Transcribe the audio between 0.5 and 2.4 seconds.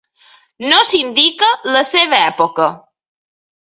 No s'indica la seva